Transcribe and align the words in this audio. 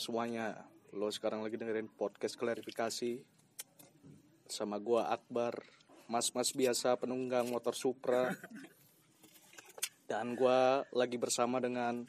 semuanya. 0.00 0.56
Lo 0.96 1.12
sekarang 1.12 1.44
lagi 1.44 1.60
dengerin 1.60 1.86
podcast 1.92 2.34
klarifikasi 2.40 3.20
sama 4.48 4.80
gua 4.80 5.12
Akbar, 5.12 5.60
mas-mas 6.08 6.56
biasa 6.56 6.96
penunggang 6.96 7.46
motor 7.52 7.76
Supra. 7.76 8.32
Dan 10.08 10.34
gua 10.34 10.88
lagi 10.90 11.20
bersama 11.20 11.60
dengan 11.60 12.08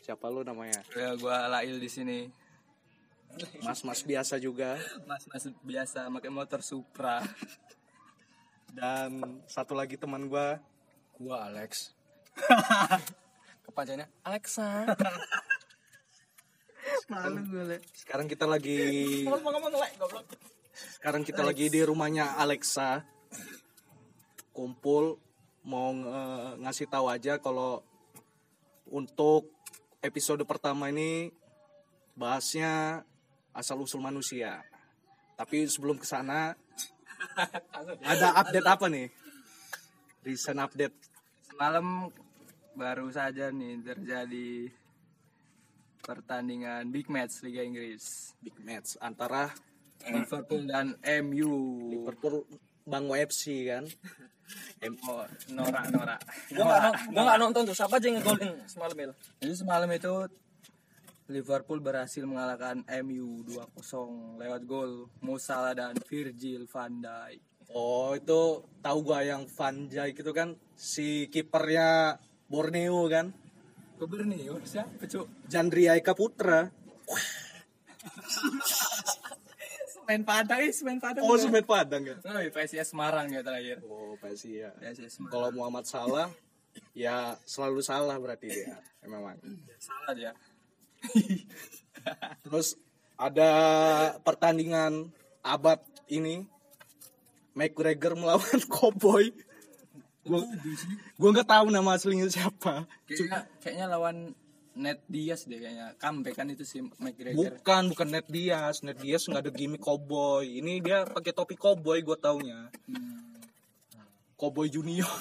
siapa 0.00 0.30
lo 0.30 0.46
namanya? 0.46 0.80
Ya 0.94 1.12
gua 1.18 1.50
Lail 1.50 1.82
di 1.82 1.90
sini. 1.90 2.30
Mas-mas 3.60 4.00
biasa 4.06 4.38
juga 4.40 4.78
Mas-mas 5.04 5.50
biasa 5.60 6.08
pakai 6.08 6.30
motor 6.30 6.62
Supra. 6.62 7.20
dan 8.72 9.42
satu 9.50 9.74
lagi 9.74 9.98
teman 9.98 10.30
gua 10.30 10.62
Gua 11.18 11.50
Alex. 11.50 11.90
Kepanjangannya 13.66 14.08
Alexa. 14.22 14.94
Malu 17.06 17.38
gue, 17.46 17.62
Le. 17.62 17.78
sekarang 17.94 18.26
kita 18.26 18.44
lagi 18.44 19.22
goblok. 19.26 20.26
sekarang 20.98 21.22
kita 21.22 21.46
lagi 21.46 21.70
di 21.70 21.80
rumahnya 21.80 22.34
Alexa. 22.34 23.06
Kumpul 24.50 25.14
mau 25.62 25.92
nge- 25.92 26.66
ngasih 26.66 26.86
tahu 26.88 27.06
aja 27.06 27.38
kalau 27.38 27.84
untuk 28.88 29.46
episode 30.00 30.42
pertama 30.42 30.90
ini 30.90 31.30
bahasnya 32.18 33.04
asal 33.52 33.78
usul 33.78 34.02
manusia. 34.02 34.66
Tapi 35.36 35.68
sebelum 35.68 36.00
ke 36.00 36.06
sana 36.08 36.56
ada 38.02 38.28
update 38.40 38.66
apa 38.66 38.86
nih? 38.90 39.06
Recent 40.26 40.58
update. 40.58 40.96
Semalam 41.46 42.10
baru 42.74 43.06
saja 43.08 43.54
nih 43.54 43.78
terjadi 43.80 44.68
pertandingan 46.06 46.86
big 46.94 47.10
match 47.10 47.42
Liga 47.42 47.66
Inggris. 47.66 48.30
big 48.38 48.54
match 48.62 48.94
antara 49.02 49.50
Liverpool 50.06 50.62
dan 50.70 50.94
MU. 51.26 51.52
Liverpool 51.90 52.46
Bang 52.86 53.10
FC 53.10 53.66
kan 53.66 53.82
Oh, 55.10 55.26
Nora 55.50 55.82
Nora. 55.90 56.14
Gue 56.46 56.62
gak, 56.62 57.10
gua 57.10 57.22
gak 57.34 57.38
nonton 57.42 57.66
tuh, 57.66 57.74
siapa 57.74 57.98
aja 57.98 58.06
yang 58.06 58.22
ngegolin 58.22 58.54
semalam 58.70 58.94
itu? 58.94 59.14
Jadi 59.42 59.54
semalam 59.58 59.90
itu 59.90 60.14
Liverpool 61.26 61.82
berhasil 61.82 62.22
mengalahkan 62.22 62.86
MU 63.02 63.42
2-0 63.42 64.38
lewat 64.38 64.62
gol 64.62 65.10
Mo 65.26 65.34
Salah 65.42 65.74
dan 65.74 65.98
Virgil 66.06 66.70
van 66.70 67.02
Dijk. 67.02 67.42
Oh 67.74 68.14
itu 68.14 68.62
tahu 68.78 68.98
gua 69.02 69.26
yang 69.26 69.50
Van 69.50 69.90
Dijk 69.90 70.22
itu 70.22 70.30
kan 70.30 70.54
si 70.78 71.26
kipernya 71.26 72.14
Borneo 72.46 73.10
kan 73.10 73.34
Gubernur 73.96 74.60
siapa 74.68 75.04
cuk? 75.08 75.26
Jandria 75.48 75.96
Eka 75.96 76.12
Putra. 76.12 76.68
Main 80.06 80.22
Padang, 80.22 80.62
eh, 80.62 80.70
main 80.86 81.00
Padang. 81.02 81.26
Oh 81.26 81.34
Semen 81.34 81.66
Padang 81.66 82.02
ya. 82.06 82.14
Oh, 82.22 82.38
iya, 82.38 82.50
PSIS 82.54 82.94
Semarang 82.94 83.26
ya 83.32 83.42
terakhir. 83.42 83.82
Oh 83.82 84.14
ya. 84.46 84.70
PSIS 84.78 85.18
Semarang. 85.18 85.32
Kalau 85.34 85.48
Muhammad 85.50 85.84
Salah 85.88 86.28
ya 86.94 87.34
selalu 87.42 87.82
salah 87.82 88.14
berarti 88.20 88.52
dia. 88.52 88.78
Ya, 89.02 89.08
Memang. 89.10 89.34
Salah 89.82 90.12
dia. 90.14 90.32
Terus 92.46 92.78
ada 93.18 93.50
pertandingan 94.22 95.10
abad 95.42 95.82
ini 96.06 96.46
McGregor 97.56 98.14
melawan 98.14 98.60
Cowboy. 98.72 99.32
Gua 100.26 100.42
gua 101.16 101.30
nggak 101.30 101.48
tahu 101.48 101.66
nama 101.70 101.94
aslinya 101.94 102.26
siapa. 102.26 102.84
Kayaknya, 103.06 103.46
kayaknya 103.62 103.86
lawan 103.86 104.34
Net 104.76 105.00
Diaz 105.08 105.48
deh 105.48 105.56
kayaknya. 105.56 105.96
Comeback 105.96 106.36
kan 106.36 106.52
itu 106.52 106.68
si 106.68 106.84
McGregor. 107.00 107.56
Bukan, 107.56 107.96
bukan 107.96 108.08
Ned 108.12 108.28
Diaz. 108.28 108.84
Ned 108.84 109.00
Diaz 109.00 109.24
nggak 109.24 109.48
ada 109.48 109.52
gimmick 109.56 109.80
cowboy. 109.80 110.44
Ini 110.44 110.84
dia 110.84 111.08
pakai 111.08 111.32
topi 111.32 111.56
cowboy 111.56 112.04
gue 112.04 112.16
taunya. 112.20 112.68
Hmm. 112.84 113.40
Cowboy 114.36 114.68
Junior. 114.68 115.08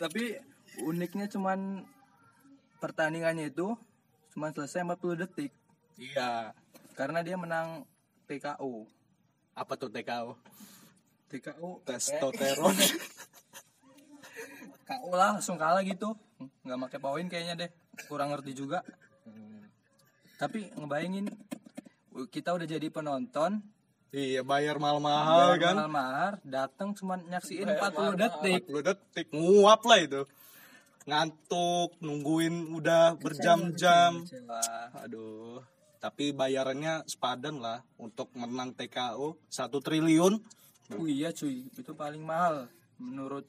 Tapi 0.00 0.38
uniknya 0.86 1.26
cuman 1.26 1.82
pertandingannya 2.78 3.50
itu 3.50 3.74
cuma 4.30 4.52
selesai 4.52 4.84
40 4.84 5.24
detik 5.24 5.50
iya. 5.98 6.52
karena 6.94 7.26
dia 7.26 7.34
menang 7.34 7.82
TKO. 8.30 8.86
Apa 9.56 9.74
tuh 9.74 9.90
TKO? 9.90 10.38
TKO 11.28 11.82
Testosteron. 11.82 12.74
Lah 15.10 15.34
langsung 15.34 15.58
kalah 15.58 15.82
gitu 15.82 16.14
nggak 16.36 16.78
pakai 16.88 17.00
poin 17.00 17.26
kayaknya 17.26 17.54
deh 17.66 17.70
kurang 18.06 18.28
ngerti 18.34 18.52
juga 18.52 18.84
tapi 20.36 20.68
ngebayangin 20.76 21.32
kita 22.28 22.52
udah 22.52 22.66
jadi 22.68 22.88
penonton 22.92 23.64
iya, 24.12 24.44
bayar 24.44 24.76
mahal-mahal 24.76 25.56
kan. 25.56 25.74
mahal 25.80 25.92
mahal 25.92 26.32
datang 26.44 26.92
cuma 26.92 27.16
nyaksiin 27.16 27.72
40 27.72 28.20
detik 28.20 28.62
40 28.68 28.88
detik. 28.88 29.26
Nguap 29.32 29.84
lah 29.88 30.00
itu. 30.00 30.22
Ngantuk, 31.06 32.02
nungguin 32.02 32.74
udah 32.74 33.14
berjam-jam. 33.14 34.26
Aduh. 35.06 35.62
Tapi 36.02 36.34
bayarannya 36.34 37.06
sepadan 37.06 37.62
lah 37.62 37.78
untuk 38.02 38.34
menang 38.34 38.74
TKO 38.74 39.38
satu 39.46 39.78
triliun. 39.78 40.42
Oh 40.94 41.06
iya 41.10 41.34
cuy 41.34 41.66
itu 41.66 41.92
paling 41.98 42.22
mahal 42.22 42.70
menurut 43.02 43.42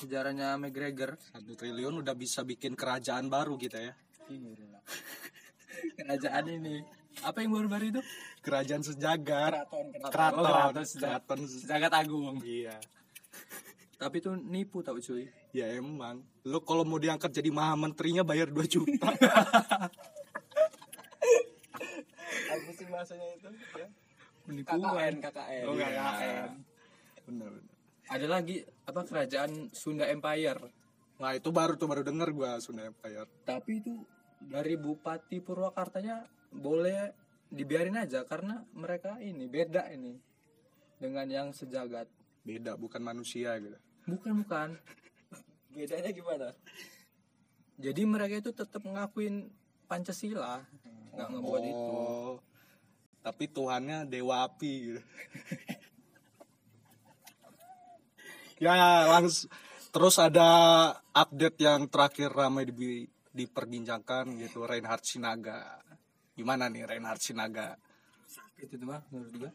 sejarahnya 0.00 0.56
McGregor 0.56 1.20
Satu 1.20 1.52
triliun 1.52 2.00
udah 2.00 2.16
bisa 2.16 2.40
bikin 2.40 2.72
kerajaan 2.72 3.28
baru 3.28 3.60
kita 3.60 3.76
ya. 3.76 3.92
kerajaan 6.00 6.46
ini 6.48 6.80
apa 7.20 7.42
yang 7.44 7.52
baru-baru 7.52 7.84
itu 7.92 8.02
Kerajaan 8.40 8.80
sejagat. 8.80 9.52
Keraton, 9.52 9.86
keraton. 9.92 10.08
Keraton. 10.08 10.40
Oh, 10.40 10.48
keraton 10.48 10.84
sejagat. 10.88 11.20
Keraton. 11.28 11.40
Jagat 11.68 11.92
Agung 11.92 12.40
Iya. 12.40 12.76
tapi 14.00 14.24
itu 14.24 14.32
nipu 14.32 14.80
tau 14.80 14.96
cuy 14.96 15.28
Ya 15.52 15.68
emang. 15.76 16.24
Lo 16.48 16.64
kalau 16.64 16.88
mau 16.88 16.96
diangkat 16.96 17.28
jadi 17.36 17.52
maha 17.52 17.76
menterinya 17.76 18.24
bayar 18.24 18.48
2 18.48 18.64
juta. 18.64 19.12
Apa 22.54 22.70
sih 22.72 22.86
bahasanya 22.88 23.26
itu? 23.36 23.50
Ya? 23.76 23.86
penipuan 24.50 24.80
KKN, 24.80 25.14
KKN. 25.22 25.64
oh 25.68 25.74
Iya. 25.76 25.86
KKN 25.86 26.50
Bener. 27.30 27.52
ada 28.06 28.26
lagi 28.26 28.58
apa 28.84 29.00
kerajaan 29.02 29.70
Sunda 29.70 30.04
Empire 30.04 30.58
Nah 31.16 31.30
itu 31.32 31.48
baru 31.48 31.76
tuh 31.76 31.84
baru 31.84 32.00
denger 32.00 32.32
gua 32.32 32.58
Sunda 32.58 32.82
Empire. 32.82 33.28
tapi 33.44 33.78
itu 33.78 34.02
dari 34.40 34.74
Bupati 34.74 35.38
Purwakartanya 35.38 36.24
boleh 36.50 37.12
dibiarin 37.46 37.94
aja 37.94 38.24
karena 38.24 38.64
mereka 38.72 39.20
ini 39.20 39.46
beda 39.46 39.86
ini 39.90 40.18
dengan 40.96 41.26
yang 41.26 41.48
sejagat 41.50 42.10
Beda 42.40 42.74
bukan 42.74 42.98
manusia 43.00 43.54
gitu. 43.56 43.76
bukan 44.06 44.40
bukan 44.40 44.68
Bedanya 45.70 46.10
gimana? 46.10 46.48
jadi 47.76 48.02
mereka 48.02 48.34
itu 48.38 48.50
tetap 48.50 48.82
ngakuin 48.82 49.52
Pancasila 49.86 50.66
nggak 51.12 51.28
ngebuat 51.30 51.62
itu 51.64 51.78
Oh. 51.92 52.34
Tapi 53.20 53.44
Tuhannya 53.46 54.08
dewa 54.08 54.42
api 54.42 54.72
gitu. 54.88 55.00
ya 58.60 59.08
langsung 59.08 59.48
terus 59.90 60.20
ada 60.22 60.48
update 61.10 61.58
yang 61.66 61.90
terakhir 61.90 62.30
ramai 62.30 62.68
di, 62.68 63.08
diperbincangkan 63.34 64.38
gitu 64.38 64.68
Reinhard 64.68 65.02
Sinaga. 65.02 65.80
Gimana 66.36 66.70
nih 66.70 66.86
Reinhard 66.86 67.18
Sinaga? 67.20 67.74
itu 68.60 68.76
tuh 68.76 68.86
mah 68.86 69.00
menurut 69.08 69.34
gua 69.40 69.50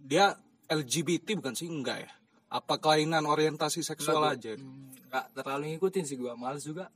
Dia 0.00 0.32
LGBT 0.72 1.36
bukan 1.36 1.52
sih 1.52 1.68
enggak 1.68 2.08
ya? 2.08 2.10
Apa 2.50 2.80
kelainan 2.80 3.28
orientasi 3.28 3.84
seksual 3.84 4.24
aja? 4.24 4.56
Hmm, 4.56 4.90
nggak 5.12 5.26
terlalu 5.36 5.76
ngikutin 5.76 6.04
sih 6.08 6.16
gua 6.16 6.32
males 6.34 6.64
juga 6.64 6.88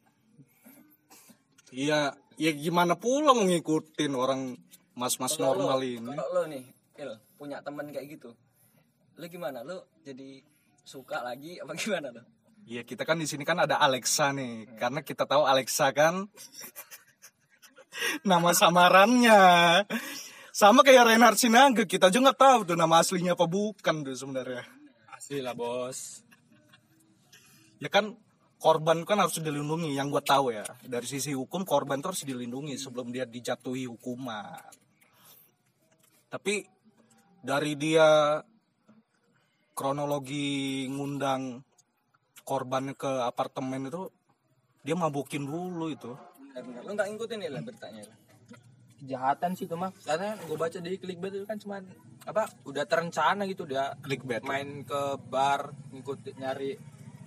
Iya, 1.75 2.15
ya 2.39 2.51
gimana 2.55 2.95
pula 2.95 3.35
mau 3.35 3.43
ngikutin 3.43 4.15
orang 4.15 4.55
mas-mas 4.95 5.35
normal 5.43 5.83
lo- 5.83 5.87
ini? 5.87 6.07
Kalau 6.07 6.27
lo 6.31 6.43
nih, 6.47 6.63
Il, 7.03 7.11
punya 7.35 7.59
temen 7.67 7.91
kayak 7.91 8.07
gitu. 8.15 8.31
Lo 9.19 9.27
gimana? 9.31 9.63
Lo 9.63 9.89
jadi 10.03 10.43
suka 10.85 11.23
lagi 11.23 11.59
apa 11.63 11.73
gimana 11.81 12.11
lo? 12.11 12.23
Iya 12.65 12.81
kita 12.81 13.05
kan 13.05 13.21
di 13.21 13.29
sini 13.29 13.45
kan 13.45 13.61
ada 13.61 13.77
Alexa 13.77 14.33
nih, 14.33 14.65
karena 14.81 15.05
kita 15.05 15.29
tahu 15.29 15.45
Alexa 15.45 15.93
kan 15.93 16.25
nama 18.31 18.57
samarannya 18.57 19.41
sama 20.49 20.81
kayak 20.81 21.13
Reinhard 21.13 21.37
Sinaga 21.37 21.85
kita 21.85 22.09
aja 22.09 22.19
nggak 22.25 22.41
tahu 22.41 22.61
tuh 22.73 22.77
nama 22.79 23.05
aslinya 23.05 23.37
apa 23.37 23.45
bukan 23.45 24.07
tuh 24.07 24.17
sebenarnya. 24.17 24.65
asli 25.13 25.45
lah 25.45 25.53
bos 25.53 26.25
Ya 27.83 27.93
kan 27.93 28.17
korban 28.57 29.05
kan 29.05 29.21
harus 29.21 29.37
dilindungi 29.45 29.93
yang 29.93 30.09
gue 30.09 30.25
tahu 30.25 30.49
ya 30.55 30.65
dari 30.89 31.05
sisi 31.05 31.37
hukum 31.37 31.69
korban 31.69 32.01
tuh 32.01 32.17
harus 32.17 32.25
dilindungi 32.25 32.81
sebelum 32.81 33.13
dia 33.13 33.29
dijatuhi 33.29 33.85
hukuman. 33.85 34.57
Tapi 36.33 36.65
dari 37.45 37.77
dia 37.77 38.41
kronologi 39.75 40.87
ngundang 40.89 41.67
korban 42.47 42.95
ke 42.95 43.11
apartemen 43.27 43.91
itu 43.91 44.09
dia 44.87 44.95
mabukin 44.95 45.45
dulu 45.45 45.91
itu. 45.91 46.15
Benar 46.55 46.83
lu 46.87 46.93
nggak 46.95 47.09
ngikutin 47.11 47.45
ya 47.45 47.51
lah 47.51 47.63
beritanya 47.67 48.03
lah. 48.07 48.17
Kejahatan 49.01 49.51
sih 49.59 49.67
itu 49.67 49.77
mah 49.77 49.91
karena 50.07 50.39
gue 50.39 50.57
baca 50.57 50.79
di 50.79 50.97
clickbait 50.97 51.35
itu 51.35 51.45
kan 51.45 51.59
cuman 51.59 51.83
apa 52.25 52.49
udah 52.65 52.85
terencana 52.89 53.45
gitu 53.45 53.69
dia 53.69 53.93
Clickbait. 54.01 54.41
main 54.47 54.87
ke 54.87 55.19
bar 55.29 55.75
ngikut 55.93 56.39
nyari 56.39 56.79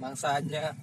mangsanya. 0.02 0.74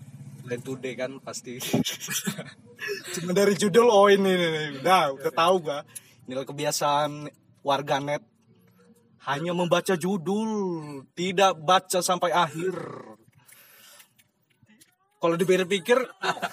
Line 0.44 0.60
Today 0.60 0.93
kan 0.93 1.17
pasti. 1.25 1.56
Cuma 3.17 3.32
dari 3.32 3.56
judul 3.56 3.88
oh 3.88 4.12
ini 4.12 4.37
nih, 4.37 4.49
nih. 4.52 4.67
udah 4.84 5.17
udah 5.17 5.32
tahu 5.32 5.55
gak 5.64 5.88
inilah 6.28 6.44
kebiasaan 6.44 7.32
warganet 7.64 8.20
hanya 9.25 9.56
membaca 9.56 9.97
judul 9.97 10.50
tidak 11.17 11.56
baca 11.65 12.05
sampai 12.05 12.31
akhir. 12.32 12.76
Kalau 15.17 15.37
dipikir-pikir 15.41 15.97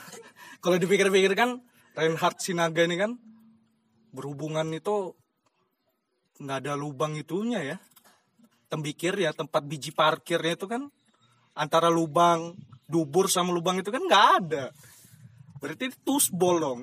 kalau 0.64 0.78
dipikir-pikir 0.80 1.36
kan 1.36 1.60
Reinhard 1.92 2.40
Sinaga 2.40 2.88
ini 2.88 2.96
kan 2.96 3.20
berhubungan 4.16 4.72
itu 4.72 5.12
nggak 6.40 6.58
ada 6.64 6.74
lubang 6.80 7.20
itunya 7.20 7.76
ya. 7.76 7.78
Tembikir 8.72 9.20
ya 9.20 9.36
tempat 9.36 9.68
biji 9.68 9.92
parkirnya 9.92 10.56
itu 10.56 10.64
kan 10.72 10.88
antara 11.52 11.92
lubang 11.92 12.56
dubur 12.88 13.28
sama 13.28 13.52
lubang 13.52 13.84
itu 13.84 13.92
kan 13.92 14.00
nggak 14.00 14.28
ada. 14.40 14.64
Berarti 15.60 15.92
itu 15.92 15.98
tusbol 16.08 16.64
dong. 16.64 16.82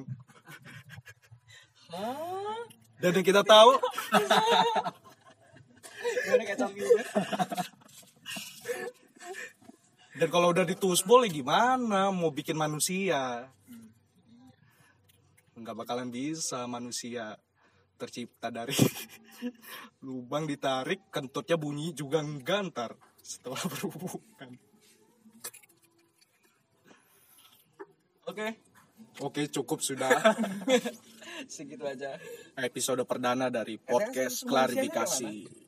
Dan 3.01 3.17
yang 3.17 3.25
kita 3.25 3.41
tahu 3.41 3.81
dan 10.19 10.29
kalau 10.35 10.51
udah 10.51 10.67
ditusbol 10.67 11.23
ya 11.23 11.31
gimana? 11.31 12.11
Mau 12.11 12.35
bikin 12.35 12.59
manusia. 12.59 13.47
Nggak 15.55 15.77
bakalan 15.79 16.11
bisa 16.11 16.67
manusia 16.67 17.39
tercipta 17.99 18.51
dari 18.51 18.75
lubang 20.07 20.47
ditarik 20.47 21.11
kentutnya 21.11 21.59
bunyi 21.59 21.91
juga 21.95 22.23
enggak 22.23 22.71
ntar 22.71 22.93
setelah 23.23 23.63
berhubungan. 23.75 24.51
Oke. 28.27 28.49
Oke 29.23 29.43
cukup 29.51 29.79
sudah. 29.83 30.11
Segitu 31.53 31.87
aja. 31.87 32.19
Episode 32.59 33.07
perdana 33.07 33.51
dari 33.51 33.79
podcast 33.79 34.43
klarifikasi 34.47 35.68